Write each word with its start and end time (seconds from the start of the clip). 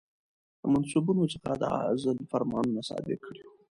د 0.59 0.61
منصبونو 0.73 1.23
څخه 1.33 1.51
د 1.61 1.63
عزل 1.77 2.17
فرمانونه 2.31 2.81
صادر 2.89 3.17
کړي 3.25 3.41
ؤ 3.49 3.53